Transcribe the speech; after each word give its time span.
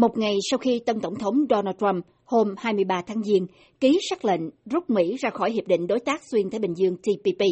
Một 0.00 0.18
ngày 0.18 0.36
sau 0.50 0.58
khi 0.58 0.80
tân 0.86 1.00
tổng 1.00 1.14
thống 1.14 1.44
Donald 1.50 1.76
Trump 1.78 2.04
hôm 2.24 2.54
23 2.58 3.02
tháng 3.06 3.22
Giêng 3.22 3.46
ký 3.80 3.98
sắc 4.10 4.24
lệnh 4.24 4.40
rút 4.64 4.90
Mỹ 4.90 5.16
ra 5.16 5.30
khỏi 5.30 5.50
Hiệp 5.50 5.66
định 5.66 5.86
Đối 5.86 6.00
tác 6.00 6.22
Xuyên 6.30 6.50
Thái 6.50 6.58
Bình 6.58 6.74
Dương 6.76 6.96
TPP, 6.96 7.44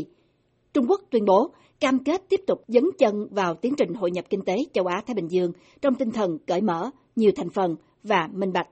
Trung 0.74 0.86
Quốc 0.88 1.00
tuyên 1.10 1.24
bố 1.24 1.50
cam 1.80 2.04
kết 2.04 2.22
tiếp 2.28 2.40
tục 2.46 2.58
dấn 2.68 2.84
chân 2.98 3.14
vào 3.30 3.54
tiến 3.54 3.74
trình 3.76 3.94
hội 3.94 4.10
nhập 4.10 4.24
kinh 4.30 4.44
tế 4.44 4.56
châu 4.72 4.86
Á-Thái 4.86 5.14
Bình 5.14 5.28
Dương 5.28 5.52
trong 5.80 5.94
tinh 5.94 6.10
thần 6.10 6.38
cởi 6.46 6.60
mở, 6.60 6.90
nhiều 7.16 7.30
thành 7.36 7.50
phần 7.50 7.76
và 8.02 8.28
minh 8.32 8.52
bạch. 8.52 8.68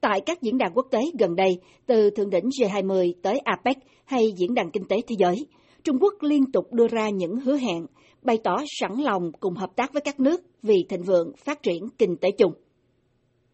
Tại 0.00 0.20
các 0.26 0.42
diễn 0.42 0.58
đàn 0.58 0.72
quốc 0.74 0.86
tế 0.90 1.00
gần 1.18 1.36
đây, 1.36 1.58
từ 1.86 2.10
thượng 2.10 2.30
đỉnh 2.30 2.44
G20 2.44 3.12
tới 3.22 3.38
APEC 3.38 3.76
hay 4.04 4.32
Diễn 4.36 4.54
đàn 4.54 4.70
Kinh 4.70 4.84
tế 4.88 4.96
Thế 5.06 5.16
giới, 5.18 5.46
Trung 5.84 5.98
Quốc 6.00 6.14
liên 6.20 6.52
tục 6.52 6.72
đưa 6.72 6.88
ra 6.88 7.10
những 7.10 7.36
hứa 7.36 7.56
hẹn, 7.56 7.86
bày 8.22 8.38
tỏ 8.44 8.56
sẵn 8.80 8.92
lòng 8.98 9.32
cùng 9.40 9.54
hợp 9.54 9.76
tác 9.76 9.92
với 9.92 10.02
các 10.02 10.20
nước 10.20 10.40
vì 10.62 10.84
thịnh 10.88 11.02
vượng, 11.02 11.32
phát 11.44 11.62
triển 11.62 11.88
kinh 11.98 12.16
tế 12.16 12.30
chung. 12.38 12.52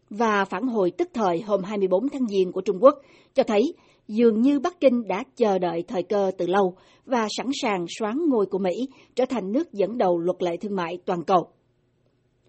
Và 0.09 0.45
phản 0.45 0.67
hồi 0.67 0.91
tức 0.91 1.09
thời 1.13 1.41
hôm 1.41 1.63
24 1.63 2.09
tháng 2.09 2.27
Giêng 2.27 2.51
của 2.51 2.61
Trung 2.61 2.77
Quốc 2.81 2.95
cho 3.33 3.43
thấy 3.43 3.73
dường 4.07 4.41
như 4.41 4.59
Bắc 4.59 4.79
Kinh 4.79 5.07
đã 5.07 5.23
chờ 5.35 5.59
đợi 5.59 5.83
thời 5.87 6.03
cơ 6.03 6.31
từ 6.37 6.47
lâu 6.47 6.75
và 7.05 7.27
sẵn 7.37 7.47
sàng 7.61 7.85
xoán 7.99 8.17
ngôi 8.29 8.45
của 8.45 8.59
Mỹ 8.59 8.87
trở 9.15 9.25
thành 9.25 9.51
nước 9.51 9.73
dẫn 9.73 9.97
đầu 9.97 10.19
luật 10.19 10.43
lệ 10.43 10.57
thương 10.57 10.75
mại 10.75 10.97
toàn 11.05 11.23
cầu. 11.23 11.47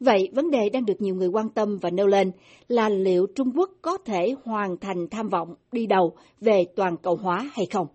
Vậy 0.01 0.29
vấn 0.33 0.51
đề 0.51 0.69
đang 0.69 0.85
được 0.85 1.01
nhiều 1.01 1.15
người 1.15 1.29
quan 1.29 1.49
tâm 1.49 1.79
và 1.81 1.91
nêu 1.91 2.07
lên 2.07 2.33
là 2.69 2.89
liệu 2.89 3.27
Trung 3.35 3.51
Quốc 3.57 3.71
có 3.83 3.99
thể 4.05 4.35
hoàn 4.45 4.77
thành 4.81 5.09
tham 5.11 5.29
vọng 5.29 5.55
đi 5.73 5.87
đầu 5.87 6.17
về 6.41 6.65
toàn 6.77 6.97
cầu 6.97 7.17
hóa 7.17 7.51
hay 7.53 7.67
không? 7.73 7.87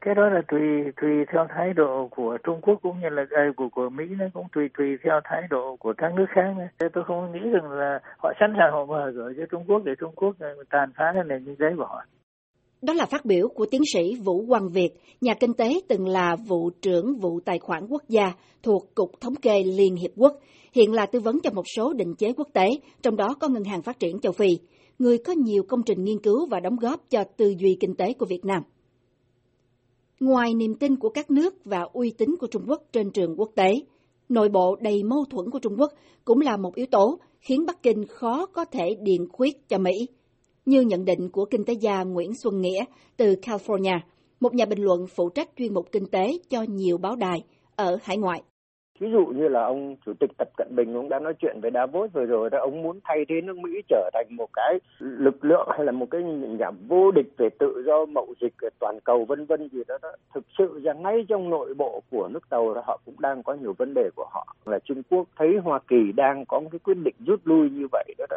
Cái 0.00 0.14
đó 0.14 0.28
là 0.28 0.42
tùy 0.48 0.60
tùy 1.00 1.10
theo 1.32 1.46
thái 1.48 1.72
độ 1.72 2.08
của 2.10 2.38
Trung 2.44 2.60
Quốc 2.62 2.78
cũng 2.82 3.00
như 3.00 3.08
là 3.08 3.24
à, 3.30 3.42
của 3.56 3.68
của 3.72 3.88
Mỹ 3.88 4.04
nó 4.18 4.24
cũng 4.34 4.46
tùy 4.54 4.68
tùy 4.78 4.86
theo 5.04 5.20
thái 5.24 5.42
độ 5.50 5.76
của 5.76 5.92
các 5.96 6.14
nước 6.14 6.26
khác 6.28 6.54
nữa. 6.58 6.88
Tôi 6.94 7.04
không 7.04 7.32
nghĩ 7.32 7.50
rằng 7.50 7.70
là 7.70 8.00
họ 8.18 8.32
sẵn 8.40 8.52
sàng 8.58 8.72
họ 8.72 8.84
mở 8.84 9.12
cửa 9.14 9.32
cho 9.36 9.42
Trung 9.50 9.64
Quốc 9.68 9.82
để 9.84 9.92
Trung 10.00 10.12
Quốc 10.16 10.34
à, 10.40 10.48
tàn 10.70 10.90
phá 10.96 11.04
cái 11.14 11.24
nền 11.24 11.44
kinh 11.44 11.56
tế 11.56 11.66
của 11.76 11.84
họ. 11.84 12.04
Đó 12.82 12.92
là 12.92 13.06
phát 13.06 13.24
biểu 13.24 13.48
của 13.48 13.66
tiến 13.70 13.82
sĩ 13.94 14.14
Vũ 14.24 14.44
Quang 14.48 14.68
Việt, 14.68 14.90
nhà 15.20 15.34
kinh 15.40 15.54
tế 15.54 15.70
từng 15.88 16.08
là 16.08 16.36
vụ 16.48 16.70
trưởng 16.82 17.16
vụ 17.20 17.40
tài 17.44 17.58
khoản 17.58 17.86
quốc 17.88 18.02
gia 18.08 18.32
thuộc 18.62 18.82
Cục 18.94 19.10
Thống 19.20 19.34
kê 19.42 19.62
Liên 19.62 19.96
Hiệp 19.96 20.10
Quốc, 20.16 20.32
hiện 20.74 20.92
là 20.92 21.06
tư 21.06 21.20
vấn 21.20 21.40
cho 21.40 21.50
một 21.54 21.64
số 21.76 21.92
định 21.92 22.14
chế 22.18 22.32
quốc 22.36 22.48
tế, 22.52 22.68
trong 23.02 23.16
đó 23.16 23.28
có 23.40 23.48
Ngân 23.48 23.64
hàng 23.64 23.82
Phát 23.82 23.98
triển 23.98 24.20
châu 24.20 24.32
Phi, 24.32 24.58
người 24.98 25.18
có 25.26 25.32
nhiều 25.32 25.62
công 25.68 25.82
trình 25.86 26.04
nghiên 26.04 26.18
cứu 26.22 26.46
và 26.50 26.60
đóng 26.60 26.76
góp 26.76 27.00
cho 27.10 27.24
tư 27.36 27.54
duy 27.58 27.76
kinh 27.80 27.94
tế 27.94 28.12
của 28.18 28.26
Việt 28.26 28.44
Nam. 28.44 28.62
Ngoài 30.20 30.54
niềm 30.54 30.74
tin 30.74 30.96
của 30.96 31.08
các 31.08 31.30
nước 31.30 31.54
và 31.64 31.80
uy 31.92 32.10
tín 32.10 32.36
của 32.40 32.46
Trung 32.46 32.64
Quốc 32.66 32.82
trên 32.92 33.10
trường 33.10 33.34
quốc 33.36 33.50
tế, 33.54 33.72
nội 34.28 34.48
bộ 34.48 34.76
đầy 34.80 35.02
mâu 35.02 35.24
thuẫn 35.24 35.50
của 35.50 35.58
Trung 35.58 35.76
Quốc 35.78 35.92
cũng 36.24 36.40
là 36.40 36.56
một 36.56 36.74
yếu 36.74 36.86
tố 36.86 37.18
khiến 37.40 37.66
Bắc 37.66 37.82
Kinh 37.82 38.06
khó 38.06 38.46
có 38.46 38.64
thể 38.64 38.94
điện 39.02 39.28
khuyết 39.32 39.68
cho 39.68 39.78
Mỹ 39.78 39.92
như 40.66 40.80
nhận 40.80 41.04
định 41.04 41.30
của 41.30 41.44
kinh 41.44 41.64
tế 41.64 41.72
gia 41.72 42.02
Nguyễn 42.02 42.34
Xuân 42.34 42.60
Nghĩa 42.60 42.84
từ 43.16 43.34
California, 43.42 43.98
một 44.40 44.54
nhà 44.54 44.64
bình 44.64 44.82
luận 44.82 45.06
phụ 45.16 45.28
trách 45.28 45.50
chuyên 45.56 45.74
mục 45.74 45.86
kinh 45.92 46.06
tế 46.06 46.38
cho 46.50 46.62
nhiều 46.62 46.98
báo 46.98 47.16
đài 47.16 47.44
ở 47.76 47.98
hải 48.02 48.16
ngoại. 48.16 48.42
Ví 48.98 49.10
dụ 49.10 49.26
như 49.26 49.48
là 49.48 49.64
ông 49.64 49.96
Chủ 50.06 50.12
tịch 50.20 50.30
Tập 50.38 50.48
Cận 50.56 50.68
Bình 50.76 50.94
cũng 50.94 51.08
đã 51.08 51.18
nói 51.18 51.34
chuyện 51.34 51.60
với 51.60 51.70
Davos 51.74 52.12
vừa 52.12 52.24
rồi 52.24 52.50
đó, 52.50 52.58
ông 52.60 52.82
muốn 52.82 53.00
thay 53.04 53.24
thế 53.28 53.40
nước 53.40 53.58
Mỹ 53.58 53.70
trở 53.88 54.10
thành 54.12 54.26
một 54.36 54.48
cái 54.52 54.78
lực 55.00 55.44
lượng 55.44 55.68
hay 55.70 55.84
là 55.84 55.92
một 55.92 56.06
cái 56.10 56.22
nhà 56.22 56.70
vô 56.88 57.10
địch 57.10 57.26
về 57.36 57.48
tự 57.58 57.82
do 57.86 58.06
mậu 58.06 58.34
dịch 58.40 58.52
toàn 58.78 58.98
cầu 59.04 59.24
vân 59.24 59.46
vân 59.46 59.68
gì 59.68 59.82
đó, 59.88 59.98
đó. 60.02 60.12
Thực 60.34 60.44
sự 60.58 60.80
ra 60.84 60.92
ngay 60.92 61.26
trong 61.28 61.50
nội 61.50 61.74
bộ 61.74 62.02
của 62.10 62.28
nước 62.28 62.48
tàu 62.50 62.74
đó 62.74 62.82
họ 62.86 63.00
cũng 63.04 63.20
đang 63.20 63.42
có 63.42 63.54
nhiều 63.54 63.74
vấn 63.78 63.94
đề 63.94 64.10
của 64.16 64.26
họ. 64.30 64.56
Là 64.66 64.78
Trung 64.78 65.02
Quốc 65.10 65.28
thấy 65.36 65.56
Hoa 65.64 65.78
Kỳ 65.88 66.12
đang 66.16 66.44
có 66.46 66.60
một 66.60 66.68
cái 66.72 66.78
quyết 66.78 66.96
định 67.04 67.14
rút 67.26 67.40
lui 67.44 67.70
như 67.70 67.86
vậy 67.92 68.14
đó, 68.18 68.26
đó 68.30 68.36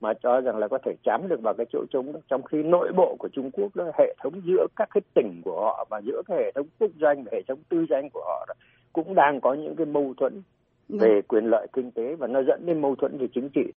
mà 0.00 0.12
cho 0.22 0.40
rằng 0.40 0.56
là 0.58 0.68
có 0.68 0.78
thể 0.84 0.92
chám 1.04 1.28
được 1.28 1.40
vào 1.42 1.54
cái 1.54 1.66
chỗ 1.72 1.84
trống 1.90 2.12
đó 2.12 2.20
trong 2.28 2.42
khi 2.42 2.58
nội 2.62 2.92
bộ 2.96 3.16
của 3.18 3.28
Trung 3.32 3.50
Quốc 3.50 3.76
đó 3.76 3.84
hệ 3.98 4.14
thống 4.22 4.40
giữa 4.44 4.66
các 4.76 4.88
cái 4.94 5.02
tỉnh 5.14 5.40
của 5.44 5.60
họ 5.60 5.86
và 5.90 6.00
giữa 6.06 6.22
cái 6.26 6.38
hệ 6.38 6.52
thống 6.54 6.66
quốc 6.78 6.90
doanh 7.00 7.24
và 7.24 7.30
hệ 7.32 7.42
thống 7.48 7.58
tư 7.68 7.84
doanh 7.90 8.08
của 8.12 8.22
họ 8.26 8.44
đó, 8.48 8.54
cũng 8.92 9.14
đang 9.14 9.40
có 9.42 9.54
những 9.54 9.76
cái 9.76 9.86
mâu 9.86 10.14
thuẫn 10.16 10.42
vâng. 10.88 11.00
về 11.00 11.20
quyền 11.28 11.44
lợi 11.44 11.66
kinh 11.72 11.90
tế 11.90 12.14
và 12.18 12.26
nó 12.26 12.40
dẫn 12.48 12.66
đến 12.66 12.80
mâu 12.80 12.94
thuẫn 12.94 13.18
về 13.18 13.26
chính 13.34 13.48
trị. 13.48 13.72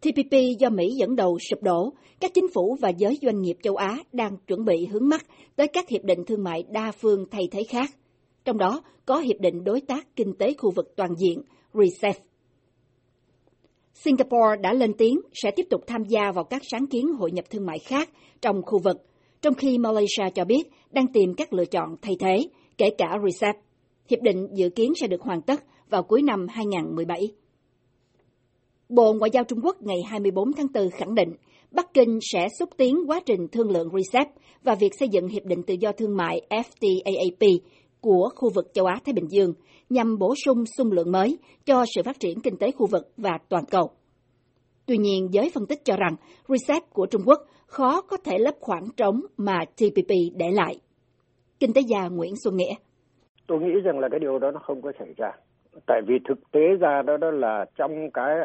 TPP 0.00 0.34
do 0.58 0.70
Mỹ 0.70 0.90
dẫn 1.00 1.16
đầu 1.16 1.38
sụp 1.50 1.62
đổ, 1.62 1.92
các 2.20 2.30
chính 2.34 2.46
phủ 2.54 2.76
và 2.80 2.88
giới 2.88 3.18
doanh 3.22 3.42
nghiệp 3.42 3.56
châu 3.62 3.76
Á 3.76 3.96
đang 4.12 4.36
chuẩn 4.46 4.64
bị 4.64 4.86
hướng 4.86 5.08
mắt 5.08 5.20
tới 5.56 5.66
các 5.72 5.88
hiệp 5.88 6.04
định 6.04 6.24
thương 6.26 6.44
mại 6.44 6.64
đa 6.70 6.92
phương 7.00 7.24
thay 7.30 7.42
thế 7.52 7.60
khác. 7.70 7.90
Trong 8.44 8.58
đó 8.58 8.80
có 9.06 9.18
Hiệp 9.18 9.40
định 9.40 9.64
Đối 9.64 9.80
tác 9.80 10.06
Kinh 10.16 10.34
tế 10.38 10.54
Khu 10.58 10.70
vực 10.70 10.96
Toàn 10.96 11.14
diện, 11.14 11.42
RCEP. 11.72 12.16
Singapore 13.94 14.56
đã 14.60 14.72
lên 14.72 14.92
tiếng 14.98 15.20
sẽ 15.42 15.50
tiếp 15.50 15.66
tục 15.70 15.80
tham 15.86 16.04
gia 16.04 16.32
vào 16.32 16.44
các 16.44 16.62
sáng 16.70 16.86
kiến 16.86 17.12
hội 17.18 17.30
nhập 17.32 17.44
thương 17.50 17.66
mại 17.66 17.78
khác 17.78 18.10
trong 18.40 18.62
khu 18.62 18.78
vực, 18.78 18.96
trong 19.42 19.54
khi 19.54 19.78
Malaysia 19.78 20.30
cho 20.34 20.44
biết 20.44 20.62
đang 20.90 21.12
tìm 21.12 21.34
các 21.34 21.52
lựa 21.52 21.64
chọn 21.64 21.96
thay 22.02 22.16
thế, 22.20 22.48
kể 22.78 22.90
cả 22.98 23.18
RCEP. 23.28 23.56
Hiệp 24.10 24.22
định 24.22 24.46
dự 24.54 24.68
kiến 24.68 24.92
sẽ 25.00 25.06
được 25.06 25.20
hoàn 25.20 25.42
tất 25.42 25.62
vào 25.90 26.02
cuối 26.02 26.22
năm 26.22 26.46
2017. 26.48 27.20
Bộ 28.88 29.12
Ngoại 29.12 29.30
giao 29.30 29.44
Trung 29.44 29.60
Quốc 29.62 29.82
ngày 29.82 29.98
24 30.06 30.52
tháng 30.52 30.66
4 30.74 30.90
khẳng 30.90 31.14
định 31.14 31.28
Bắc 31.70 31.94
Kinh 31.94 32.18
sẽ 32.32 32.48
xúc 32.58 32.68
tiến 32.76 32.96
quá 33.06 33.20
trình 33.26 33.48
thương 33.52 33.70
lượng 33.70 33.88
RCEP 33.88 34.28
và 34.62 34.74
việc 34.74 34.94
xây 34.98 35.08
dựng 35.08 35.28
Hiệp 35.28 35.44
định 35.44 35.62
Tự 35.62 35.74
do 35.80 35.92
Thương 35.92 36.16
mại 36.16 36.40
FTAAP 36.50 37.58
của 38.02 38.28
khu 38.36 38.50
vực 38.54 38.64
châu 38.74 38.86
Á-Thái 38.86 39.12
Bình 39.12 39.26
Dương 39.28 39.52
nhằm 39.90 40.18
bổ 40.18 40.34
sung 40.44 40.64
xung 40.78 40.92
lượng 40.92 41.12
mới 41.12 41.38
cho 41.64 41.84
sự 41.94 42.02
phát 42.02 42.20
triển 42.20 42.40
kinh 42.40 42.56
tế 42.56 42.70
khu 42.70 42.86
vực 42.86 43.02
và 43.16 43.38
toàn 43.48 43.64
cầu. 43.70 43.90
Tuy 44.86 44.96
nhiên, 44.96 45.28
giới 45.32 45.50
phân 45.54 45.66
tích 45.66 45.78
cho 45.84 45.96
rằng 45.96 46.16
RCEP 46.48 46.82
của 46.90 47.06
Trung 47.06 47.22
Quốc 47.26 47.38
khó 47.66 48.00
có 48.00 48.16
thể 48.24 48.38
lấp 48.38 48.54
khoảng 48.60 48.84
trống 48.96 49.20
mà 49.36 49.58
TPP 49.76 50.10
để 50.36 50.50
lại. 50.52 50.74
Kinh 51.60 51.72
tế 51.72 51.80
gia 51.80 52.08
Nguyễn 52.08 52.34
Xuân 52.44 52.56
Nghĩa 52.56 52.74
Tôi 53.46 53.60
nghĩ 53.60 53.80
rằng 53.84 53.98
là 53.98 54.08
cái 54.08 54.20
điều 54.20 54.38
đó 54.38 54.50
nó 54.50 54.60
không 54.60 54.82
có 54.82 54.92
xảy 54.98 55.14
ra. 55.16 55.32
Tại 55.86 56.00
vì 56.06 56.14
thực 56.28 56.50
tế 56.52 56.60
ra 56.80 57.02
đó 57.02 57.16
đó 57.16 57.30
là 57.30 57.64
trong 57.76 58.10
cái 58.14 58.36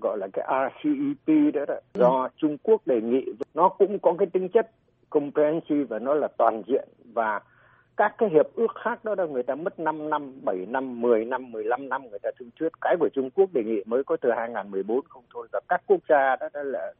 gọi 0.00 0.18
là 0.18 0.28
cái 0.32 0.44
RCEP 0.48 1.54
đó, 1.54 1.64
đó 1.68 1.74
ừ. 1.92 2.00
do 2.00 2.28
Trung 2.36 2.56
Quốc 2.62 2.86
đề 2.86 3.00
nghị 3.00 3.24
nó 3.54 3.68
cũng 3.68 3.98
có 3.98 4.14
cái 4.18 4.26
tính 4.32 4.48
chất 4.48 4.70
comprehensive 5.10 5.84
và 5.84 5.98
nó 5.98 6.14
là 6.14 6.28
toàn 6.38 6.62
diện 6.66 6.88
và 7.14 7.40
các 7.96 8.14
cái 8.18 8.28
hiệp 8.28 8.46
ước 8.54 8.74
khác 8.84 9.04
đó 9.04 9.14
là 9.18 9.26
người 9.26 9.42
ta 9.42 9.54
mất 9.54 9.78
5 9.78 10.10
năm, 10.10 10.32
7 10.44 10.56
năm, 10.68 11.00
10 11.00 11.24
năm, 11.24 11.52
15 11.52 11.88
năm 11.88 12.10
người 12.10 12.18
ta 12.18 12.30
thương 12.38 12.50
thuyết. 12.58 12.68
Cái 12.80 12.96
của 13.00 13.08
Trung 13.14 13.30
Quốc 13.30 13.50
đề 13.52 13.62
nghị 13.64 13.82
mới 13.86 14.04
có 14.04 14.16
từ 14.16 14.30
2014 14.36 15.00
không 15.08 15.24
thôi. 15.34 15.48
Và 15.52 15.60
các 15.68 15.82
quốc 15.86 16.00
gia 16.08 16.36
đó, 16.36 16.48
đó 16.54 16.62
là 16.62 16.92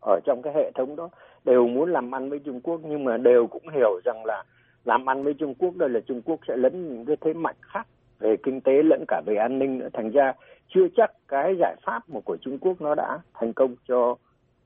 ở 0.00 0.20
trong 0.24 0.42
cái 0.42 0.52
hệ 0.56 0.70
thống 0.74 0.96
đó 0.96 1.08
đều 1.44 1.68
muốn 1.68 1.92
làm 1.92 2.14
ăn 2.14 2.30
với 2.30 2.38
Trung 2.38 2.60
Quốc 2.60 2.80
nhưng 2.84 3.04
mà 3.04 3.16
đều 3.16 3.46
cũng 3.46 3.68
hiểu 3.68 4.00
rằng 4.04 4.24
là 4.24 4.44
làm 4.84 5.08
ăn 5.08 5.24
với 5.24 5.34
Trung 5.34 5.54
Quốc 5.54 5.76
đây 5.76 5.88
là 5.88 6.00
Trung 6.00 6.22
Quốc 6.24 6.40
sẽ 6.48 6.56
lấn 6.56 6.88
những 6.88 7.04
cái 7.04 7.16
thế 7.20 7.32
mạnh 7.32 7.56
khác 7.60 7.86
về 8.18 8.36
kinh 8.42 8.60
tế 8.60 8.72
lẫn 8.82 9.04
cả 9.08 9.22
về 9.26 9.36
an 9.36 9.58
ninh 9.58 9.78
nữa. 9.78 9.88
Thành 9.92 10.10
ra 10.10 10.32
chưa 10.68 10.86
chắc 10.96 11.12
cái 11.28 11.54
giải 11.60 11.76
pháp 11.86 12.02
mà 12.08 12.20
của 12.24 12.36
Trung 12.40 12.58
Quốc 12.58 12.80
nó 12.80 12.94
đã 12.94 13.18
thành 13.34 13.52
công 13.52 13.76
cho 13.88 14.16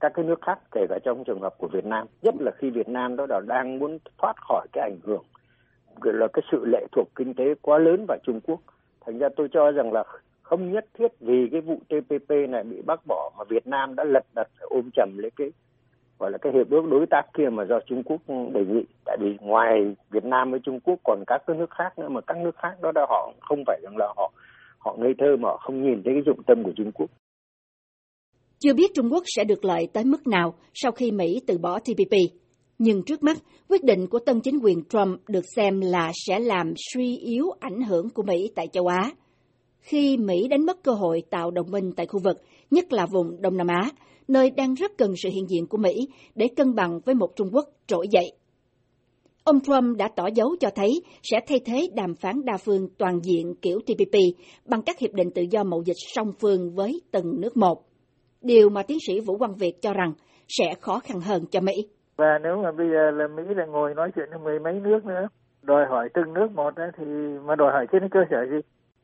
các 0.01 0.13
cái 0.15 0.25
nước 0.25 0.41
khác 0.47 0.59
kể 0.73 0.87
cả 0.89 0.99
trong 1.05 1.25
trường 1.25 1.41
hợp 1.41 1.55
của 1.59 1.69
Việt 1.69 1.85
Nam 1.85 2.07
nhất 2.23 2.35
là 2.39 2.51
khi 2.59 2.71
Việt 2.71 2.89
Nam 2.89 3.17
đó 3.17 3.27
là 3.29 3.41
đang 3.47 3.79
muốn 3.79 3.99
thoát 4.19 4.37
khỏi 4.49 4.67
cái 4.73 4.91
ảnh 4.91 4.99
hưởng 5.03 5.23
là 6.03 6.29
cái 6.33 6.43
sự 6.53 6.65
lệ 6.65 6.87
thuộc 6.93 7.09
kinh 7.17 7.35
tế 7.35 7.45
quá 7.63 7.79
lớn 7.79 8.05
vào 8.09 8.19
Trung 8.27 8.41
Quốc. 8.41 8.61
Thành 9.07 9.19
ra 9.19 9.29
tôi 9.37 9.49
cho 9.53 9.71
rằng 9.71 9.93
là 9.93 10.05
không 10.43 10.73
nhất 10.73 10.85
thiết 10.99 11.09
vì 11.21 11.49
cái 11.53 11.61
vụ 11.61 11.79
TPP 11.89 12.31
này 12.49 12.63
bị 12.65 12.83
bác 12.87 13.07
bỏ 13.07 13.31
mà 13.39 13.45
Việt 13.49 13.67
Nam 13.67 13.95
đã 13.97 14.05
lật 14.05 14.25
đật, 14.35 14.49
ôm 14.61 14.91
chầm 14.97 15.19
lấy 15.19 15.31
cái, 15.37 15.51
gọi 16.19 16.31
là 16.31 16.39
cái 16.39 16.53
hiệp 16.53 16.71
ước 16.71 16.83
đối 16.91 17.07
tác 17.11 17.23
kia 17.35 17.49
mà 17.53 17.65
do 17.65 17.81
Trung 17.87 18.03
Quốc 18.03 18.21
đề 18.53 18.65
nghị. 18.65 18.85
Tại 19.05 19.17
vì 19.21 19.37
ngoài 19.41 19.97
Việt 20.11 20.25
Nam 20.25 20.51
với 20.51 20.61
Trung 20.61 20.81
Quốc 20.81 20.99
còn 21.05 21.25
các 21.27 21.43
cái 21.47 21.57
nước 21.57 21.71
khác 21.71 21.99
nữa 21.99 22.09
mà 22.09 22.21
các 22.21 22.37
nước 22.37 22.57
khác 22.57 22.75
đó 22.83 22.93
là 22.95 23.07
họ 23.09 23.33
không 23.41 23.63
phải 23.67 23.81
rằng 23.83 23.97
là 23.97 24.07
họ 24.17 24.33
họ 24.79 24.97
ngây 24.99 25.15
thơ 25.19 25.37
mà 25.37 25.49
họ 25.49 25.57
không 25.57 25.83
nhìn 25.83 26.03
thấy 26.05 26.15
cái 26.15 26.23
dụng 26.27 26.43
tâm 26.47 26.63
của 26.65 26.73
Trung 26.77 26.93
Quốc. 26.93 27.11
Chưa 28.59 28.75
biết 28.75 28.91
Trung 28.95 29.09
Quốc 29.13 29.23
sẽ 29.37 29.45
được 29.45 29.65
lợi 29.65 29.89
tới 29.93 30.05
mức 30.05 30.27
nào 30.27 30.55
sau 30.75 30.93
khi 30.93 31.11
Mỹ 31.11 31.41
từ 31.47 31.59
bỏ 31.59 31.79
TPP. 31.79 32.15
Nhưng 32.79 33.03
trước 33.03 33.23
mắt, 33.23 33.39
quyết 33.69 33.85
định 33.85 34.07
của 34.07 34.19
tân 34.19 34.41
chính 34.41 34.59
quyền 34.63 34.85
Trump 34.85 35.29
được 35.29 35.45
xem 35.57 35.81
là 35.81 36.13
sẽ 36.27 36.41
làm 36.41 36.75
suy 36.93 37.17
yếu 37.17 37.51
ảnh 37.61 37.83
hưởng 37.83 38.11
của 38.11 38.23
Mỹ 38.23 38.51
tại 38.55 38.69
châu 38.73 38.87
Á. 38.87 39.13
Khi 39.81 40.17
Mỹ 40.17 40.49
đánh 40.49 40.67
mất 40.67 40.83
cơ 40.83 40.93
hội 40.93 41.23
tạo 41.31 41.51
đồng 41.51 41.71
minh 41.71 41.93
tại 41.97 42.07
khu 42.07 42.21
vực, 42.25 42.37
nhất 42.71 42.93
là 42.93 43.07
vùng 43.07 43.41
Đông 43.41 43.57
Nam 43.57 43.67
Á, 43.67 43.91
nơi 44.29 44.51
đang 44.51 44.75
rất 44.75 44.93
cần 44.99 45.15
sự 45.23 45.29
hiện 45.29 45.47
diện 45.49 45.67
của 45.67 45.79
Mỹ 45.79 46.09
để 46.35 46.49
cân 46.57 46.75
bằng 46.75 47.01
với 47.05 47.15
một 47.15 47.29
Trung 47.37 47.49
Quốc 47.53 47.65
trỗi 47.87 48.07
dậy. 48.11 48.33
Ông 49.45 49.61
Trump 49.61 49.97
đã 49.97 50.09
tỏ 50.17 50.27
dấu 50.35 50.57
cho 50.61 50.71
thấy 50.75 51.03
sẽ 51.23 51.41
thay 51.47 51.61
thế 51.65 51.89
đàm 51.95 52.15
phán 52.15 52.45
đa 52.45 52.57
phương 52.57 52.89
toàn 52.99 53.21
diện 53.23 53.55
kiểu 53.63 53.79
TPP 53.81 54.19
bằng 54.65 54.83
các 54.83 54.99
hiệp 54.99 55.13
định 55.13 55.31
tự 55.35 55.43
do 55.51 55.65
mậu 55.65 55.83
dịch 55.83 55.97
song 56.15 56.33
phương 56.41 56.75
với 56.75 57.01
từng 57.11 57.41
nước 57.41 57.57
một. 57.57 57.83
Điều 58.43 58.69
mà 58.69 58.83
tiến 58.83 58.99
sĩ 59.07 59.21
Vũ 59.21 59.39
Quang 59.39 59.55
Việt 59.55 59.83
cho 59.83 59.93
rằng 59.93 60.13
sẽ 60.49 60.75
khó 60.81 60.99
khăn 60.99 61.21
hơn 61.21 61.45
cho 61.51 61.61
Mỹ. 61.61 61.73
Và 62.17 62.39
nếu 62.39 62.63
mà 62.63 62.73
bây 62.73 62.91
giờ 62.91 63.11
là 63.11 63.27
Mỹ 63.27 63.43
là 63.55 63.67
ngồi 63.67 63.95
nói 63.95 64.11
chuyện 64.15 64.31
với 64.31 64.39
mười 64.39 64.59
mấy 64.59 64.81
nước 64.81 65.05
nữa, 65.05 65.29
đòi 65.63 65.87
hỏi 65.87 66.09
từng 66.15 66.35
nước 66.35 66.53
một 66.53 66.77
ấy, 66.77 66.91
thì 66.97 67.05
mà 67.45 67.57
đòi 67.57 67.73
hỏi 67.73 67.87
trên 67.93 68.09
cơ 68.09 68.25
sở 68.31 68.47
gì? 68.47 68.61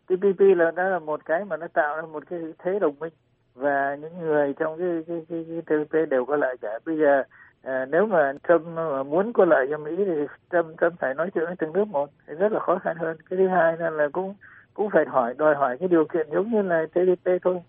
TPP 0.07 0.41
là 0.57 0.71
đó 0.71 0.89
là 0.89 0.99
một 0.99 1.25
cái 1.25 1.45
mà 1.45 1.57
nó 1.57 1.69
tạo 1.69 1.97
ra 1.97 2.03
một 2.03 2.23
cái 2.31 2.41
thế 2.59 2.79
đồng 2.79 2.95
minh 3.01 3.13
và 3.55 3.95
những 4.01 4.19
người 4.21 4.55
trong 4.59 4.79
cái 4.79 5.05
cái 5.07 5.27
cái, 5.29 5.63
cái 5.67 5.79
TPP 5.85 6.11
đều 6.11 6.25
có 6.25 6.37
lợi 6.37 6.57
cả. 6.61 6.79
Bây 6.87 6.99
giờ 6.99 7.23
à, 7.63 7.87
nếu 7.91 8.07
mà 8.07 8.33
Trump 8.49 8.63
muốn 9.07 9.33
có 9.33 9.45
lợi 9.45 9.67
cho 9.71 9.79
Mỹ 9.79 9.97
thì 9.97 10.27
Trump 10.51 10.81
Trump 10.81 10.93
phải 10.99 11.15
nói 11.15 11.31
chuyện 11.35 11.45
với 11.45 11.57
từng 11.59 11.73
nước 11.73 11.89
một 11.89 12.11
thì 12.27 12.35
rất 12.35 12.53
là 12.53 12.61
khó 12.61 12.79
khăn 12.79 12.97
hơn. 12.97 13.17
Cái 13.31 13.37
thứ 13.37 13.49
hai 13.49 13.77
là 13.79 14.09
cũng 14.13 14.35
cũng 14.75 14.91
phải 14.91 15.05
hỏi 15.07 15.35
đòi 15.39 15.55
hỏi 15.55 15.79
cái 15.79 15.89
điều 15.89 16.05
kiện 16.05 16.31
giống 16.31 16.51
như 16.51 16.63
là 16.63 16.87
TPP 16.87 17.31
thôi. 17.43 17.63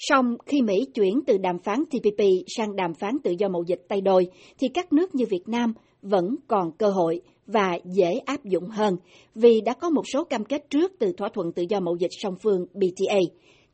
Song 0.00 0.36
khi 0.46 0.62
Mỹ 0.62 0.86
chuyển 0.94 1.20
từ 1.26 1.38
đàm 1.38 1.58
phán 1.58 1.84
TPP 1.84 2.22
sang 2.56 2.76
đàm 2.76 2.94
phán 2.94 3.18
tự 3.24 3.34
do 3.38 3.48
mậu 3.48 3.62
dịch 3.66 3.80
tay 3.88 4.00
đôi, 4.00 4.26
thì 4.60 4.68
các 4.74 4.92
nước 4.92 5.14
như 5.14 5.24
Việt 5.30 5.42
Nam 5.46 5.72
vẫn 6.02 6.24
còn 6.48 6.72
cơ 6.78 6.90
hội 6.90 7.20
và 7.46 7.78
dễ 7.84 8.20
áp 8.26 8.44
dụng 8.44 8.64
hơn 8.64 8.96
vì 9.34 9.60
đã 9.60 9.74
có 9.80 9.90
một 9.90 10.02
số 10.12 10.24
cam 10.24 10.44
kết 10.44 10.62
trước 10.70 10.92
từ 11.00 11.12
thỏa 11.18 11.28
thuận 11.28 11.52
tự 11.52 11.62
do 11.68 11.80
mậu 11.80 11.96
dịch 11.96 12.10
song 12.10 12.34
phương 12.42 12.66
BTA, 12.74 13.18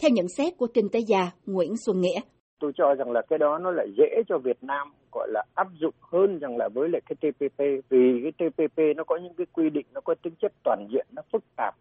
theo 0.03 0.11
nhận 0.11 0.29
xét 0.29 0.56
của 0.56 0.67
kinh 0.75 0.88
tế 0.93 1.00
gia 1.00 1.31
Nguyễn 1.47 1.76
Xuân 1.87 2.00
Nghĩa. 2.00 2.21
Tôi 2.61 2.73
cho 2.77 2.94
rằng 2.94 3.11
là 3.11 3.23
cái 3.29 3.38
đó 3.38 3.59
nó 3.59 3.70
lại 3.70 3.87
dễ 3.97 4.23
cho 4.29 4.38
Việt 4.38 4.59
Nam 4.62 4.88
gọi 5.12 5.29
là 5.31 5.44
áp 5.55 5.67
dụng 5.81 5.94
hơn 6.12 6.38
rằng 6.38 6.56
là 6.56 6.69
với 6.75 6.88
lại 6.88 7.03
cái 7.06 7.17
TPP 7.17 7.59
vì 7.88 8.23
cái 8.23 8.32
TPP 8.32 8.79
nó 8.97 9.05
có 9.05 9.17
những 9.23 9.35
cái 9.35 9.47
quy 9.53 9.70
định 9.70 9.87
nó 9.94 10.00
có 10.00 10.15
tính 10.23 10.35
chất 10.43 10.53
toàn 10.65 10.87
diện 10.93 11.06
nó 11.17 11.23
phức 11.32 11.43
tạp 11.56 11.75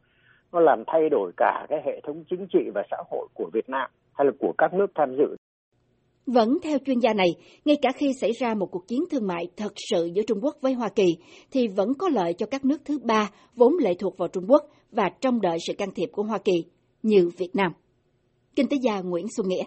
nó 0.52 0.60
làm 0.60 0.84
thay 0.88 1.10
đổi 1.12 1.32
cả 1.38 1.66
cái 1.70 1.82
hệ 1.86 2.02
thống 2.04 2.24
chính 2.30 2.48
trị 2.54 2.70
và 2.76 2.84
xã 2.92 2.98
hội 3.12 3.28
của 3.34 3.50
Việt 3.54 3.70
Nam 3.70 3.90
hay 4.14 4.26
là 4.26 4.32
của 4.40 4.54
các 4.58 4.74
nước 4.74 4.88
tham 4.96 5.16
dự. 5.18 5.36
Vẫn 6.26 6.58
theo 6.64 6.78
chuyên 6.86 7.00
gia 7.00 7.14
này, 7.14 7.28
ngay 7.66 7.76
cả 7.82 7.92
khi 7.96 8.14
xảy 8.22 8.32
ra 8.32 8.54
một 8.54 8.66
cuộc 8.72 8.88
chiến 8.88 9.00
thương 9.12 9.28
mại 9.28 9.48
thật 9.58 9.74
sự 9.76 10.10
giữa 10.14 10.22
Trung 10.28 10.40
Quốc 10.42 10.56
với 10.62 10.74
Hoa 10.74 10.90
Kỳ, 10.96 11.08
thì 11.52 11.68
vẫn 11.68 11.94
có 12.00 12.10
lợi 12.10 12.34
cho 12.34 12.46
các 12.46 12.66
nước 12.66 12.82
thứ 12.86 13.00
ba 13.04 13.30
vốn 13.56 13.74
lệ 13.82 13.94
thuộc 14.00 14.18
vào 14.18 14.28
Trung 14.28 14.46
Quốc 14.48 14.62
và 14.92 15.10
trông 15.22 15.42
đợi 15.42 15.58
sự 15.68 15.74
can 15.78 15.90
thiệp 15.96 16.10
của 16.12 16.24
Hoa 16.24 16.38
Kỳ, 16.38 16.66
như 17.04 17.30
Việt 17.38 17.52
Nam. 17.54 17.72
Kinh 18.56 18.68
tế 18.70 18.78
gia 18.84 19.02
Nguyễn 19.02 19.26
Xuân 19.38 19.48
Nghĩa 19.48 19.64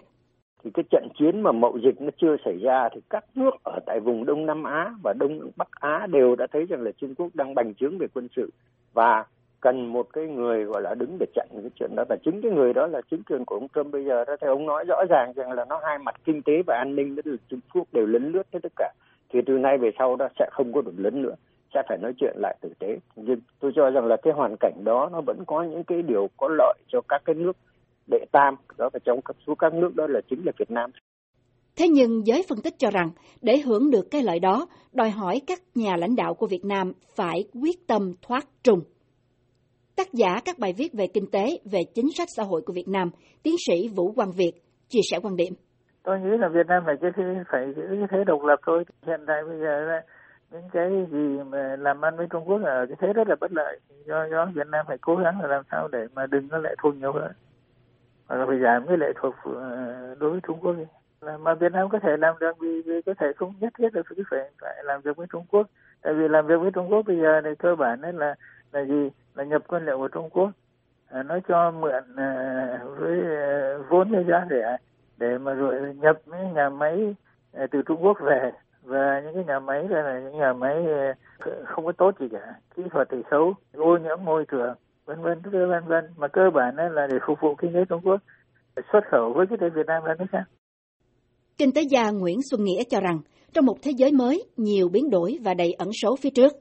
thì 0.67 0.71
cái 0.73 0.83
trận 0.89 1.07
chiến 1.19 1.41
mà 1.41 1.51
mậu 1.51 1.77
dịch 1.83 2.01
nó 2.01 2.09
chưa 2.21 2.35
xảy 2.45 2.57
ra 2.57 2.89
thì 2.95 3.01
các 3.09 3.25
nước 3.35 3.51
ở 3.63 3.79
tại 3.85 3.99
vùng 3.99 4.25
Đông 4.25 4.45
Nam 4.45 4.63
Á 4.63 4.91
và 5.03 5.13
Đông 5.19 5.39
Bắc 5.55 5.67
Á 5.71 6.07
đều 6.09 6.35
đã 6.35 6.47
thấy 6.51 6.65
rằng 6.69 6.81
là 6.81 6.91
Trung 6.97 7.15
Quốc 7.15 7.35
đang 7.35 7.55
bành 7.55 7.73
trướng 7.75 7.97
về 7.97 8.07
quân 8.13 8.27
sự 8.35 8.49
và 8.93 9.25
cần 9.61 9.93
một 9.93 10.07
cái 10.13 10.27
người 10.27 10.63
gọi 10.63 10.81
là 10.81 10.95
đứng 10.95 11.17
để 11.19 11.25
chặn 11.35 11.47
cái 11.51 11.71
chuyện 11.75 11.91
đó. 11.95 12.03
Và 12.09 12.15
chính 12.25 12.41
cái 12.41 12.51
người 12.51 12.73
đó 12.73 12.87
là 12.87 13.01
chính 13.11 13.23
quyền 13.23 13.45
của 13.45 13.55
ông 13.55 13.67
Trump 13.75 13.93
bây 13.93 14.05
giờ 14.05 14.25
đó. 14.25 14.35
Thì 14.41 14.47
ông 14.47 14.65
nói 14.65 14.85
rõ 14.87 14.95
ràng 15.09 15.33
rằng 15.35 15.51
là 15.51 15.65
nó 15.69 15.79
hai 15.83 15.97
mặt 15.97 16.15
kinh 16.25 16.41
tế 16.41 16.53
và 16.67 16.75
an 16.77 16.95
ninh 16.95 17.15
đó 17.15 17.21
được 17.25 17.37
Trung 17.49 17.59
Quốc 17.73 17.87
đều 17.91 18.05
lấn 18.05 18.31
lướt 18.31 18.43
hết 18.53 18.59
tất 18.63 18.73
cả. 18.75 18.93
Thì 19.33 19.39
từ 19.45 19.53
nay 19.53 19.77
về 19.77 19.89
sau 19.99 20.15
đó 20.15 20.27
sẽ 20.39 20.49
không 20.51 20.73
có 20.73 20.81
được 20.81 20.93
lấn 20.97 21.21
nữa 21.21 21.35
sẽ 21.73 21.83
phải 21.89 21.97
nói 21.97 22.13
chuyện 22.17 22.33
lại 22.37 22.57
tử 22.61 22.69
tế. 22.79 22.97
Nhưng 23.15 23.39
tôi 23.59 23.71
cho 23.75 23.89
rằng 23.89 24.05
là 24.05 24.17
cái 24.23 24.33
hoàn 24.33 24.55
cảnh 24.59 24.83
đó 24.83 25.09
nó 25.11 25.21
vẫn 25.21 25.43
có 25.47 25.63
những 25.63 25.83
cái 25.83 26.01
điều 26.01 26.27
có 26.37 26.47
lợi 26.47 26.77
cho 26.87 27.01
các 27.07 27.21
cái 27.25 27.35
nước 27.35 27.57
đệ 28.11 28.25
tam 28.31 28.55
đó. 28.77 28.89
Và 28.93 28.99
trong 29.05 29.21
các 29.25 29.35
số 29.47 29.55
các 29.55 29.73
nước 29.73 29.95
đó 29.95 30.07
là 30.07 30.21
chính 30.29 30.45
là 30.45 30.51
Việt 30.59 30.71
Nam. 30.71 30.91
Thế 31.75 31.87
nhưng 31.87 32.27
giới 32.27 32.43
phân 32.49 32.61
tích 32.61 32.73
cho 32.77 32.91
rằng 32.91 33.09
để 33.41 33.57
hưởng 33.57 33.91
được 33.91 34.11
cái 34.11 34.23
lợi 34.23 34.39
đó, 34.39 34.67
đòi 34.93 35.09
hỏi 35.09 35.41
các 35.47 35.59
nhà 35.75 35.95
lãnh 35.97 36.15
đạo 36.15 36.33
của 36.33 36.47
Việt 36.47 36.65
Nam 36.65 36.93
phải 37.15 37.43
quyết 37.61 37.87
tâm 37.87 38.13
thoát 38.21 38.45
trùng 38.63 38.81
tác 39.97 40.07
giả 40.13 40.39
các 40.45 40.55
bài 40.59 40.73
viết 40.77 40.89
về 40.93 41.05
kinh 41.13 41.31
tế, 41.31 41.45
về 41.71 41.79
chính 41.95 42.09
sách 42.17 42.27
xã 42.35 42.43
hội 42.43 42.61
của 42.65 42.73
Việt 42.73 42.87
Nam, 42.87 43.09
tiến 43.43 43.55
sĩ 43.67 43.89
Vũ 43.95 44.11
Quang 44.11 44.31
Việt, 44.31 44.51
chia 44.87 44.99
sẻ 45.11 45.19
quan 45.23 45.35
điểm. 45.35 45.53
Tôi 46.03 46.19
nghĩ 46.19 46.37
là 46.37 46.47
Việt 46.47 46.67
Nam 46.67 46.83
phải 46.85 46.95
cái 47.01 47.11
phải 47.51 47.73
giữ 47.75 47.83
cái 47.89 48.07
thế 48.11 48.23
độc 48.25 48.43
lập 48.43 48.59
thôi. 48.65 48.83
Hiện 49.07 49.21
tại 49.27 49.43
bây 49.47 49.59
giờ 49.59 49.79
là 49.79 50.01
những 50.51 50.69
cái 50.73 50.89
gì 51.11 51.43
mà 51.51 51.75
làm 51.79 52.05
ăn 52.05 52.17
với 52.17 52.27
Trung 52.29 52.43
Quốc 52.45 52.61
ở 52.63 52.85
cái 52.85 52.97
thế 53.01 53.13
rất 53.13 53.27
là 53.27 53.35
bất 53.41 53.51
lợi. 53.51 53.79
Do 54.05 54.25
do 54.31 54.45
Việt 54.55 54.67
Nam 54.67 54.85
phải 54.87 54.97
cố 55.01 55.15
gắng 55.15 55.41
là 55.41 55.47
làm 55.47 55.63
sao 55.71 55.87
để 55.91 56.07
mà 56.15 56.27
đừng 56.27 56.49
có 56.49 56.57
lệ 56.57 56.75
thuộc 56.83 56.95
nhiều 56.95 57.11
hơn. 57.11 57.31
Hoặc 58.27 58.35
là 58.35 58.45
phải 58.45 58.59
giảm 58.63 58.87
cái 58.87 58.97
lệ 58.97 59.13
thuộc 59.21 59.35
ờ, 59.43 60.15
đối 60.19 60.31
với 60.31 60.39
Trung 60.47 60.59
Quốc. 60.61 60.75
Là 61.21 61.37
mà 61.37 61.53
Việt 61.53 61.71
Nam 61.71 61.89
có 61.89 61.99
thể 61.99 62.17
làm 62.19 62.35
được 62.39 62.59
vì, 62.59 62.81
vì 62.85 63.01
có 63.05 63.13
thể 63.19 63.27
không 63.35 63.53
nhất 63.59 63.73
thiết 63.77 63.95
là 63.95 64.01
phải 64.09 64.23
phải 64.29 64.49
phải 64.61 64.83
làm 64.83 65.01
việc 65.01 65.17
với 65.17 65.27
Trung 65.31 65.45
Quốc. 65.51 65.67
Tại 66.01 66.13
vì 66.13 66.27
làm 66.27 66.47
việc 66.47 66.55
với 66.61 66.71
Trung 66.71 66.91
Quốc 66.91 67.01
bây 67.07 67.17
giờ 67.17 67.41
thì 67.43 67.49
cơ 67.59 67.75
bản 67.75 68.01
là 68.01 68.35
là 68.71 68.85
gì? 68.85 69.09
Là 69.37 69.43
nhập 69.43 69.61
nguyên 69.67 69.85
liệu 69.85 69.97
của 69.97 70.07
Trung 70.07 70.29
Quốc. 70.29 70.51
À, 71.09 71.23
nó 71.23 71.39
cho 71.47 71.71
mượn 71.71 72.15
à, 72.15 72.79
với 72.99 73.19
à, 73.37 73.77
vốn 73.89 74.11
với 74.11 74.25
giá 74.29 74.45
rẻ 74.49 74.77
để 75.17 75.37
mà 75.37 75.53
rồi 75.53 75.95
nhập 75.95 76.21
những 76.25 76.53
nhà 76.53 76.69
máy 76.69 77.15
à, 77.53 77.67
từ 77.71 77.81
Trung 77.81 78.05
Quốc 78.05 78.17
về. 78.21 78.51
Và 78.83 79.21
những 79.23 79.33
cái 79.33 79.43
nhà 79.47 79.59
máy 79.59 79.87
đây 79.89 80.03
là 80.03 80.19
những 80.19 80.37
nhà 80.37 80.53
máy 80.53 80.85
à, 80.87 81.15
không 81.65 81.85
có 81.85 81.91
tốt 81.91 82.11
gì 82.19 82.27
cả 82.31 82.53
kỹ 82.75 82.83
thuật 82.91 83.07
thì 83.11 83.17
xấu 83.31 83.53
ô 83.73 83.97
nhiễm 83.97 84.25
môi 84.25 84.45
trường 84.45 84.75
vân 85.05 85.21
vân 85.21 85.41
vân 85.51 85.83
vân 85.87 86.05
mà 86.17 86.27
cơ 86.27 86.41
bản 86.53 86.75
là 86.75 87.07
để 87.11 87.17
phục 87.27 87.39
vụ 87.41 87.55
kinh 87.55 87.73
tế 87.73 87.79
Trung 87.89 88.01
Quốc 88.03 88.21
xuất 88.93 89.01
khẩu 89.11 89.33
với 89.33 89.45
cái 89.47 89.57
tế 89.61 89.69
Việt 89.69 89.85
Nam 89.87 90.03
ra 90.03 90.13
nước 90.19 90.25
khác. 90.31 90.43
Kinh 91.57 91.71
tế 91.75 91.81
gia 91.81 92.11
Nguyễn 92.11 92.39
Xuân 92.51 92.63
Nghĩa 92.63 92.83
cho 92.83 92.99
rằng 92.99 93.19
trong 93.53 93.65
một 93.65 93.77
thế 93.81 93.91
giới 93.97 94.11
mới 94.11 94.43
nhiều 94.57 94.89
biến 94.89 95.09
đổi 95.09 95.37
và 95.43 95.53
đầy 95.53 95.73
ẩn 95.73 95.89
số 96.01 96.15
phía 96.21 96.29
trước 96.29 96.51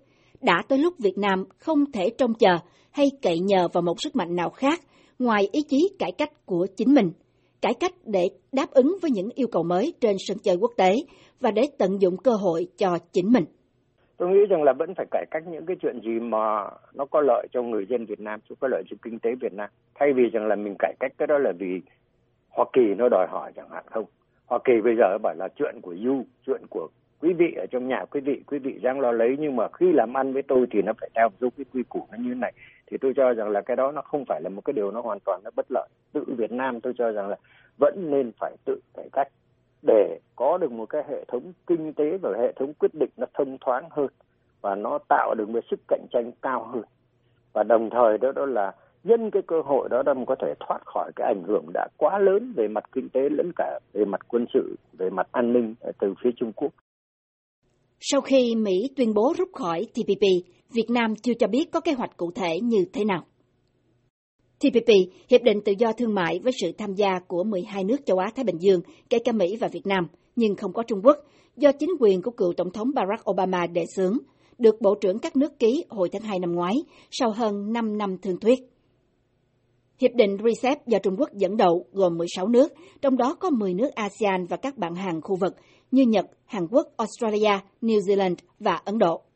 đã 0.46 0.62
tới 0.68 0.78
lúc 0.78 0.94
Việt 0.98 1.18
Nam 1.18 1.44
không 1.58 1.92
thể 1.92 2.10
trông 2.18 2.34
chờ 2.34 2.56
hay 2.92 3.06
cậy 3.22 3.38
nhờ 3.38 3.68
vào 3.72 3.82
một 3.82 3.94
sức 3.98 4.16
mạnh 4.16 4.36
nào 4.36 4.50
khác 4.50 4.80
ngoài 5.18 5.48
ý 5.52 5.60
chí 5.68 5.90
cải 5.98 6.12
cách 6.18 6.30
của 6.46 6.66
chính 6.76 6.94
mình, 6.94 7.10
cải 7.62 7.72
cách 7.80 7.92
để 8.04 8.28
đáp 8.52 8.66
ứng 8.70 8.96
với 9.02 9.10
những 9.10 9.28
yêu 9.34 9.48
cầu 9.52 9.62
mới 9.62 9.94
trên 10.00 10.16
sân 10.18 10.36
chơi 10.42 10.56
quốc 10.60 10.72
tế 10.76 10.92
và 11.40 11.50
để 11.50 11.62
tận 11.78 11.90
dụng 12.00 12.16
cơ 12.24 12.32
hội 12.32 12.66
cho 12.78 12.98
chính 13.12 13.32
mình. 13.32 13.44
Tôi 14.16 14.28
nghĩ 14.28 14.40
rằng 14.50 14.62
là 14.62 14.72
vẫn 14.72 14.94
phải 14.96 15.06
cải 15.10 15.24
cách 15.30 15.42
những 15.46 15.66
cái 15.66 15.76
chuyện 15.82 16.00
gì 16.00 16.20
mà 16.20 16.70
nó 16.94 17.04
có 17.10 17.20
lợi 17.20 17.46
cho 17.52 17.62
người 17.62 17.86
dân 17.88 18.06
Việt 18.06 18.20
Nam, 18.20 18.40
có 18.60 18.68
lợi 18.68 18.82
cho 18.90 18.96
kinh 19.02 19.18
tế 19.18 19.30
Việt 19.40 19.52
Nam. 19.52 19.70
Thay 19.94 20.12
vì 20.12 20.22
rằng 20.32 20.46
là 20.46 20.56
mình 20.56 20.74
cải 20.78 20.94
cách 21.00 21.12
cái 21.18 21.26
đó 21.26 21.38
là 21.38 21.52
vì 21.58 21.80
Hoa 22.50 22.66
Kỳ 22.72 22.94
nó 22.98 23.08
đòi 23.08 23.26
hỏi 23.30 23.52
chẳng 23.56 23.70
hạn 23.70 23.84
không. 23.90 24.04
Hoa 24.46 24.58
Kỳ 24.64 24.72
bây 24.84 24.94
giờ 24.98 25.18
bảo 25.22 25.34
là 25.38 25.48
chuyện 25.56 25.74
của 25.82 25.94
you, 26.06 26.24
chuyện 26.46 26.62
của 26.70 26.88
quý 27.20 27.32
vị 27.32 27.54
ở 27.56 27.66
trong 27.66 27.88
nhà, 27.88 28.04
quý 28.10 28.20
vị 28.20 28.42
quý 28.46 28.58
vị 28.58 28.78
đang 28.82 29.00
lo 29.00 29.12
lấy, 29.12 29.36
nhưng 29.38 29.56
mà 29.56 29.68
khi 29.68 29.92
làm 29.92 30.16
ăn 30.16 30.32
với 30.32 30.42
tôi 30.42 30.66
thì 30.70 30.82
nó 30.82 30.92
phải 31.00 31.10
theo 31.14 31.28
giúp 31.40 31.54
cái 31.56 31.64
quy 31.72 31.82
củ 31.88 32.06
nó 32.10 32.18
như 32.18 32.28
thế 32.28 32.40
này. 32.40 32.52
Thì 32.86 32.96
tôi 33.00 33.12
cho 33.16 33.34
rằng 33.34 33.48
là 33.48 33.60
cái 33.60 33.76
đó 33.76 33.92
nó 33.92 34.02
không 34.02 34.24
phải 34.24 34.40
là 34.40 34.48
một 34.48 34.64
cái 34.64 34.72
điều 34.72 34.90
nó 34.90 35.00
hoàn 35.00 35.18
toàn 35.24 35.40
nó 35.44 35.50
bất 35.56 35.66
lợi. 35.68 35.88
Tự 36.12 36.24
Việt 36.26 36.52
Nam 36.52 36.80
tôi 36.80 36.92
cho 36.98 37.12
rằng 37.12 37.28
là 37.28 37.36
vẫn 37.78 38.10
nên 38.10 38.32
phải 38.40 38.56
tự 38.64 38.80
cải 38.94 39.08
cách 39.12 39.28
để 39.82 40.18
có 40.36 40.58
được 40.58 40.72
một 40.72 40.86
cái 40.86 41.02
hệ 41.08 41.24
thống 41.28 41.52
kinh 41.66 41.92
tế 41.92 42.18
và 42.22 42.30
hệ 42.38 42.52
thống 42.52 42.74
quyết 42.74 42.94
định 42.94 43.10
nó 43.16 43.26
thông 43.34 43.58
thoáng 43.60 43.88
hơn 43.90 44.08
và 44.60 44.74
nó 44.74 44.98
tạo 45.08 45.34
được 45.34 45.48
một 45.48 45.60
sức 45.70 45.80
cạnh 45.88 46.06
tranh 46.10 46.30
cao 46.42 46.64
hơn. 46.64 46.82
Và 47.52 47.62
đồng 47.62 47.90
thời 47.90 48.18
đó 48.18 48.32
đó 48.32 48.46
là 48.46 48.72
nhân 49.04 49.30
cái 49.30 49.42
cơ 49.46 49.60
hội 49.60 49.88
đó 49.88 50.02
đâm 50.02 50.26
có 50.26 50.34
thể 50.34 50.54
thoát 50.60 50.86
khỏi 50.86 51.10
cái 51.16 51.26
ảnh 51.26 51.42
hưởng 51.46 51.64
đã 51.74 51.88
quá 51.96 52.18
lớn 52.18 52.52
về 52.56 52.68
mặt 52.68 52.84
kinh 52.92 53.08
tế 53.08 53.28
lẫn 53.30 53.50
cả 53.56 53.80
về 53.92 54.04
mặt 54.04 54.20
quân 54.28 54.46
sự, 54.54 54.76
về 54.92 55.10
mặt 55.10 55.26
an 55.32 55.52
ninh 55.52 55.74
từ 55.98 56.14
phía 56.22 56.30
Trung 56.36 56.52
Quốc 56.52 56.72
sau 58.00 58.20
khi 58.20 58.54
Mỹ 58.54 58.90
tuyên 58.96 59.14
bố 59.14 59.34
rút 59.38 59.48
khỏi 59.52 59.86
TPP, 59.94 60.22
Việt 60.70 60.90
Nam 60.90 61.14
chưa 61.22 61.34
cho 61.34 61.46
biết 61.46 61.70
có 61.72 61.80
kế 61.80 61.92
hoạch 61.92 62.16
cụ 62.16 62.30
thể 62.34 62.60
như 62.60 62.84
thế 62.92 63.04
nào. 63.04 63.24
TPP, 64.58 64.88
Hiệp 65.30 65.42
định 65.42 65.60
Tự 65.64 65.72
do 65.78 65.92
Thương 65.92 66.14
mại 66.14 66.38
với 66.38 66.52
sự 66.62 66.72
tham 66.78 66.94
gia 66.94 67.18
của 67.28 67.44
12 67.44 67.84
nước 67.84 68.06
châu 68.06 68.18
Á-Thái 68.18 68.44
Bình 68.44 68.56
Dương, 68.60 68.80
kể 69.10 69.18
cả 69.18 69.32
Mỹ 69.32 69.56
và 69.56 69.68
Việt 69.68 69.86
Nam, 69.86 70.08
nhưng 70.36 70.56
không 70.56 70.72
có 70.72 70.82
Trung 70.82 71.00
Quốc, 71.04 71.16
do 71.56 71.72
chính 71.72 71.90
quyền 72.00 72.22
của 72.22 72.30
cựu 72.30 72.52
Tổng 72.56 72.72
thống 72.72 72.90
Barack 72.94 73.30
Obama 73.30 73.66
đề 73.66 73.84
xướng, 73.96 74.18
được 74.58 74.80
Bộ 74.80 74.94
trưởng 74.94 75.18
các 75.18 75.36
nước 75.36 75.58
ký 75.58 75.84
hồi 75.88 76.08
tháng 76.12 76.22
2 76.22 76.38
năm 76.38 76.52
ngoái, 76.52 76.74
sau 77.10 77.30
hơn 77.30 77.72
5 77.72 77.98
năm 77.98 78.18
thương 78.22 78.40
thuyết. 78.40 78.58
Hiệp 80.00 80.10
định 80.14 80.36
RCEP 80.36 80.86
do 80.86 80.98
Trung 80.98 81.16
Quốc 81.18 81.32
dẫn 81.34 81.56
đầu 81.56 81.86
gồm 81.92 82.18
16 82.18 82.48
nước, 82.48 82.72
trong 83.02 83.16
đó 83.16 83.34
có 83.34 83.50
10 83.50 83.74
nước 83.74 83.88
ASEAN 83.94 84.46
và 84.46 84.56
các 84.56 84.78
bạn 84.78 84.94
hàng 84.94 85.20
khu 85.22 85.36
vực 85.36 85.54
như 85.90 86.02
Nhật, 86.02 86.26
Hàn 86.46 86.66
Quốc, 86.70 86.88
Australia, 86.96 87.58
New 87.82 88.00
Zealand 88.00 88.34
và 88.60 88.80
Ấn 88.84 88.98
Độ. 88.98 89.22